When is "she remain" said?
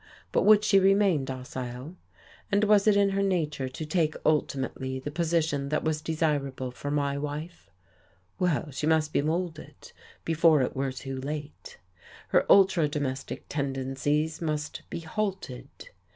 0.63-1.25